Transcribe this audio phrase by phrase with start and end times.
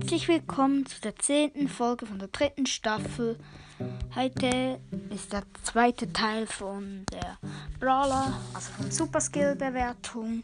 [0.00, 3.38] Herzlich willkommen zu der zehnten Folge von der dritten Staffel.
[4.14, 4.80] Heute
[5.10, 7.36] ist der zweite Teil von der
[7.78, 10.42] Brawler, also von Super Skill Bewertung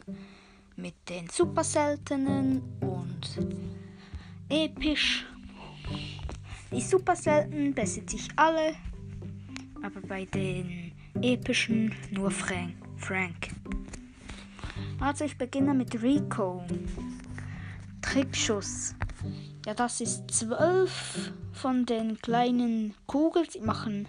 [0.75, 3.39] mit den super seltenen und
[4.47, 5.25] episch.
[6.71, 8.75] Die super seltenen besitze ich alle,
[9.81, 12.75] aber bei den epischen nur Frank.
[12.97, 13.49] Frank.
[14.99, 16.63] Also ich beginne mit Rico.
[18.03, 18.93] Trickschuss.
[19.67, 23.47] Ja, das ist zwölf von den kleinen Kugeln.
[23.51, 24.07] Sie machen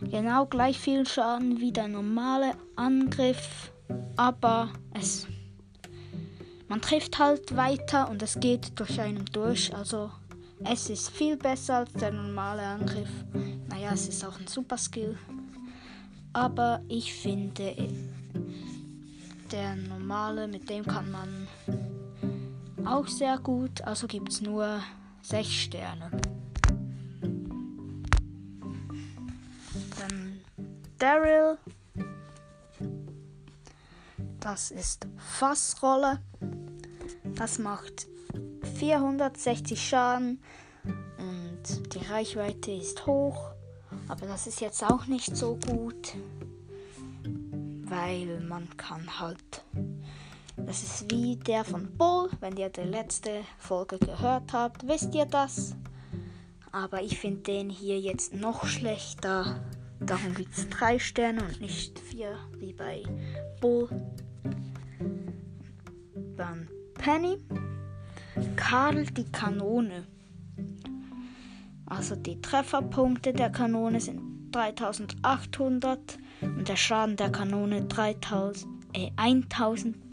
[0.00, 3.70] genau gleich viel Schaden wie der normale Angriff,
[4.16, 5.26] aber es
[6.66, 9.74] man trifft halt weiter und es geht durch einen durch.
[9.74, 10.10] Also
[10.64, 13.10] es ist viel besser als der normale Angriff.
[13.68, 15.18] Naja, es ist auch ein super Skill.
[16.32, 17.76] Aber ich finde,
[19.52, 21.48] der normale, mit dem kann man
[22.86, 24.80] auch sehr gut, also gibt es nur
[25.22, 26.10] 6 Sterne.
[29.98, 30.40] Dann
[30.98, 31.58] Daryl.
[34.40, 36.20] Das ist Fassrolle.
[37.34, 38.06] Das macht
[38.78, 40.40] 460 Schaden
[41.18, 43.50] und die Reichweite ist hoch.
[44.08, 46.14] Aber das ist jetzt auch nicht so gut,
[47.84, 49.64] weil man kann halt
[50.66, 52.30] das ist wie der von Bull.
[52.40, 55.76] Wenn ihr die letzte Folge gehört habt, wisst ihr das.
[56.72, 59.60] Aber ich finde den hier jetzt noch schlechter.
[60.00, 63.02] Darum gibt es drei Sterne und nicht vier wie bei
[63.60, 63.88] Bull.
[66.36, 67.38] Dann Penny.
[68.56, 70.06] Karl die Kanone.
[71.86, 74.20] Also die Trefferpunkte der Kanone sind
[74.50, 80.03] 3800 und der Schaden der Kanone 3000, äh, 1000.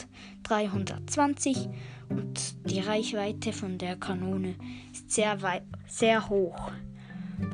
[0.51, 1.69] 320
[2.09, 4.55] und die Reichweite von der Kanone
[4.91, 5.37] ist sehr,
[5.87, 6.73] sehr hoch.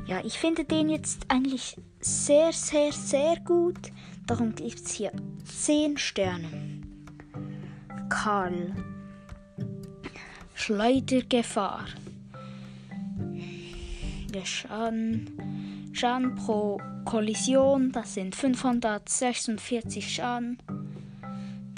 [0.07, 3.91] Ja, ich finde den jetzt eigentlich sehr, sehr, sehr gut.
[4.25, 5.11] Darum gibt es hier
[5.45, 6.81] 10 Sterne.
[8.09, 8.75] Karl.
[10.55, 11.85] Schleudergefahr.
[14.33, 20.57] Der Schaden, Schaden pro Kollision, das sind 546 Schaden.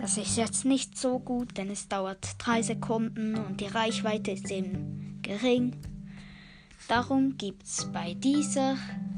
[0.02, 4.50] Das ist jetzt nicht so gut, denn es dauert 3 Sekunden und die Reichweite ist
[4.50, 5.76] eben gering.
[6.88, 8.78] Darum gibt es bei dieser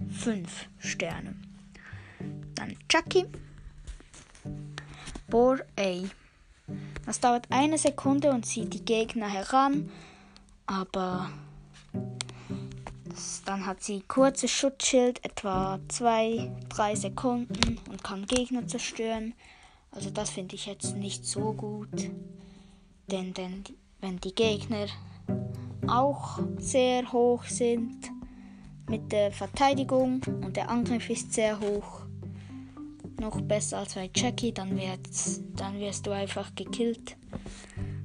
[0.10, 1.36] 5 Sterne.
[2.56, 3.26] Dann Chucky.
[5.30, 6.02] Bor A.
[7.06, 9.90] Das dauert eine Sekunde und zieht die Gegner heran,
[10.66, 11.30] aber
[13.46, 19.34] dann hat sie kurzes Schutzschild, etwa 2-3 Sekunden und kann Gegner zerstören.
[19.92, 22.12] Also das finde ich jetzt nicht so gut.
[23.08, 23.64] Denn, denn
[24.00, 24.88] wenn die Gegner
[25.88, 28.10] auch sehr hoch sind
[28.90, 32.02] mit der Verteidigung und der Angriff ist sehr hoch,
[33.20, 34.80] noch besser als bei Jackie, dann,
[35.56, 37.18] dann wirst du einfach gekillt.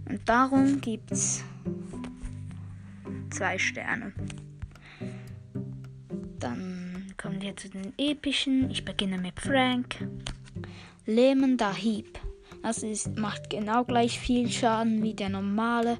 [0.08, 1.42] Und darum gibt es
[3.30, 4.12] zwei Sterne.
[6.38, 8.70] Dann kommen wir zu den epischen.
[8.70, 10.06] Ich beginne mit Frank
[11.06, 12.18] lähmender Hieb.
[12.62, 15.98] Das ist, macht genau gleich viel Schaden wie der normale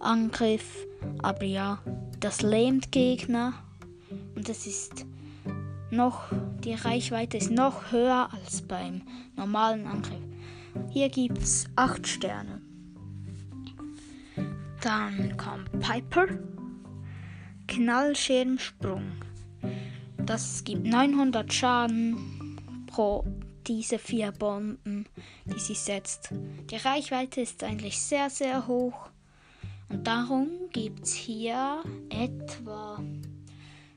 [0.00, 0.86] Angriff.
[1.22, 1.78] Aber ja,
[2.20, 3.54] das lähmt Gegner.
[4.34, 5.06] Und das ist
[5.90, 6.32] noch,
[6.64, 9.02] die Reichweite ist noch höher als beim
[9.36, 10.22] normalen Angriff.
[10.90, 12.60] Hier gibt es 8 Sterne.
[14.82, 16.26] Dann kommt Piper.
[17.66, 19.12] Knallschirmsprung.
[20.16, 22.16] Das gibt 900 Schaden
[22.86, 23.24] pro
[23.68, 25.06] diese vier Bomben,
[25.44, 26.30] die sie setzt.
[26.70, 29.10] Die Reichweite ist eigentlich sehr, sehr hoch.
[29.90, 33.02] Und darum gibt es hier etwa,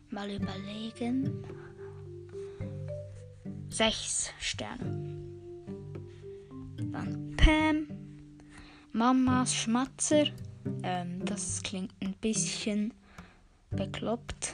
[0.10, 1.44] mal überlegen,
[3.70, 5.18] sechs Sterne.
[6.92, 7.88] Dann Pam,
[8.92, 10.26] Mamas Schmatzer.
[10.84, 12.94] Ähm, das klingt ein bisschen
[13.70, 14.54] bekloppt.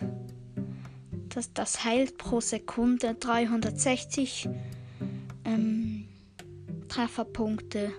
[1.30, 4.50] Das, das heilt pro Sekunde 360
[5.48, 6.06] ähm,
[6.88, 7.92] Trefferpunkte.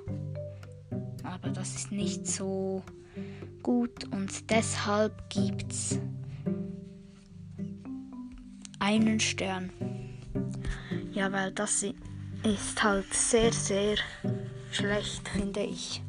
[1.25, 2.83] Aber das ist nicht so
[3.63, 5.99] gut und deshalb gibt es
[8.79, 9.71] einen Stern.
[11.13, 13.97] Ja, weil das ist halt sehr, sehr
[14.71, 16.03] schlecht, finde ich.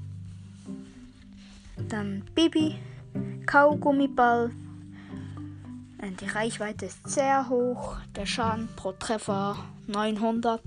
[1.87, 2.75] Dann Bibi,
[3.45, 4.51] Kaugummiball.
[6.21, 9.57] Die Reichweite ist sehr hoch, der Schaden pro Treffer
[9.87, 10.61] 900.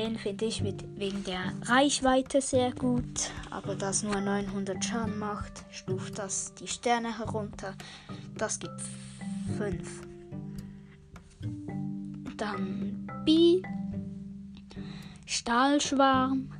[0.00, 5.62] Den finde ich mit, wegen der Reichweite sehr gut, aber das nur 900 Schaden macht,
[5.70, 7.74] stuft das die Sterne herunter.
[8.38, 8.80] Das gibt
[9.58, 10.00] 5.
[12.38, 13.60] Dann B.
[15.26, 16.50] Stahlschwarm.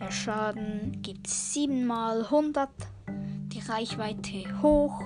[0.00, 2.70] Der Schaden gibt 7 mal 100.
[3.48, 5.02] Die Reichweite hoch.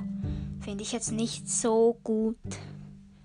[0.61, 2.37] Finde ich jetzt nicht so gut.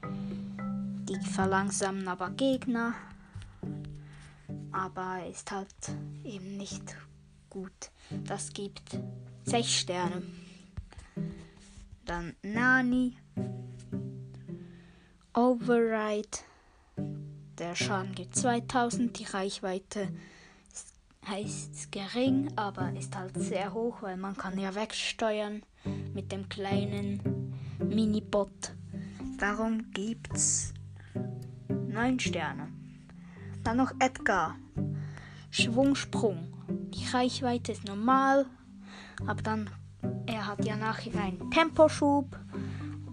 [0.01, 2.95] Die verlangsamen aber Gegner.
[4.77, 5.73] Aber ist halt
[6.23, 6.95] eben nicht
[7.49, 7.91] gut.
[8.25, 8.99] Das gibt
[9.45, 10.21] 6 Sterne.
[12.05, 13.17] Dann Nani.
[15.33, 16.37] Override.
[17.57, 19.17] Der Schaden gibt 2000.
[19.17, 20.09] Die Reichweite
[20.71, 20.93] ist,
[21.27, 25.63] heißt gering, aber ist halt sehr hoch, weil man kann ja wegsteuern
[26.13, 28.73] mit dem kleinen Minibot.
[29.39, 30.71] Darum gibt's
[31.67, 32.76] 9 Sterne.
[33.67, 34.55] Dann noch Edgar.
[35.49, 36.53] Schwungsprung.
[36.69, 38.45] Die Reichweite ist normal,
[39.25, 39.69] aber dann
[40.25, 42.39] er hat ja nachher einen Temposchub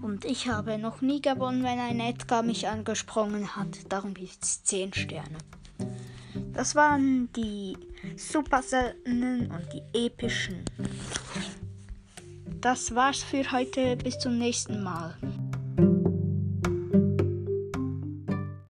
[0.01, 3.81] und ich habe noch nie gewonnen, wenn ein Edgar mich angesprungen hat.
[3.89, 5.39] Darum gibt es 10 Sterne.
[6.53, 7.77] Das waren die
[8.17, 10.65] super seltenen und die epischen.
[12.61, 13.97] Das war's für heute.
[13.97, 15.17] Bis zum nächsten Mal.